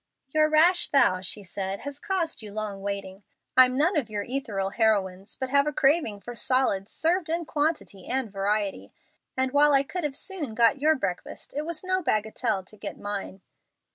[0.31, 3.21] "Your rash vow," she said, "has caused you long waiting.
[3.55, 8.07] I'm none of your ethereal heroines, but have a craving for solids served in quantity
[8.07, 8.91] and variety.
[9.37, 12.97] And while I could have soon got your breakfast it was no bagatelle to get
[12.97, 13.41] mine."